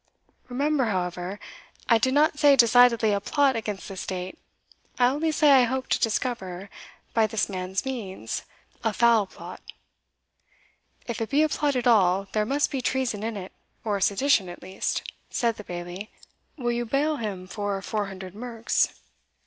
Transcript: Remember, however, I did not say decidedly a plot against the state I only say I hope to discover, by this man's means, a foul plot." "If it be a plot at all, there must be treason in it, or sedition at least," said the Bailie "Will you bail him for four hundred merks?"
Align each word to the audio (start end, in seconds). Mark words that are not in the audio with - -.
Remember, 0.49 0.85
however, 0.85 1.39
I 1.87 1.99
did 1.99 2.15
not 2.15 2.39
say 2.39 2.55
decidedly 2.55 3.13
a 3.13 3.21
plot 3.21 3.55
against 3.55 3.87
the 3.87 3.95
state 3.95 4.35
I 4.97 5.05
only 5.05 5.31
say 5.31 5.51
I 5.51 5.65
hope 5.65 5.89
to 5.89 5.99
discover, 5.99 6.71
by 7.13 7.27
this 7.27 7.47
man's 7.47 7.85
means, 7.85 8.41
a 8.83 8.93
foul 8.93 9.27
plot." 9.27 9.61
"If 11.05 11.21
it 11.21 11.29
be 11.29 11.43
a 11.43 11.49
plot 11.49 11.75
at 11.75 11.85
all, 11.85 12.25
there 12.31 12.47
must 12.47 12.71
be 12.71 12.81
treason 12.81 13.21
in 13.21 13.37
it, 13.37 13.51
or 13.83 14.01
sedition 14.01 14.49
at 14.49 14.63
least," 14.63 15.03
said 15.29 15.57
the 15.57 15.63
Bailie 15.63 16.09
"Will 16.57 16.71
you 16.71 16.83
bail 16.87 17.17
him 17.17 17.45
for 17.45 17.79
four 17.83 18.07
hundred 18.07 18.33
merks?" 18.33 18.99